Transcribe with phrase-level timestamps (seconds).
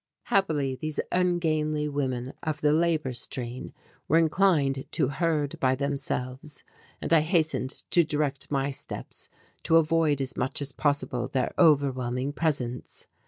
[0.23, 3.71] Happily these ungainly women of the labour strain
[4.07, 6.63] were inclined to herd by themselves
[6.99, 9.29] and I hastened to direct my steps
[9.61, 13.05] to avoid as much as possible their overwhelming presence.